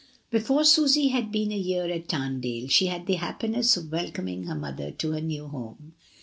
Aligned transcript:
Before 0.31 0.63
Susy 0.63 1.09
had 1.09 1.31
been 1.31 1.51
a 1.51 1.55
year 1.55 1.85
at 1.91 2.09
Tamdale 2.09 2.69
she 2.69 2.87
had 2.87 3.05
the 3.05 3.17
happiness 3.17 3.77
of 3.77 3.91
welcoming 3.91 4.45
her 4.45 4.55
mother 4.55 4.89
to 4.89 5.11
her 5.11 5.21
new 5.21 5.47
home. 5.47 5.93